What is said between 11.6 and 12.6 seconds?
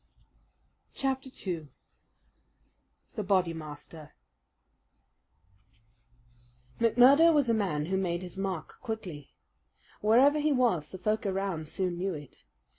soon knew it.